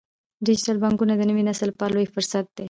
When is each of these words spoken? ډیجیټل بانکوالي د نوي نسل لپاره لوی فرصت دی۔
ډیجیټل 0.47 0.77
بانکوالي 0.83 1.15
د 1.17 1.23
نوي 1.29 1.43
نسل 1.49 1.67
لپاره 1.71 1.91
لوی 1.95 2.07
فرصت 2.13 2.43
دی۔ 2.55 2.59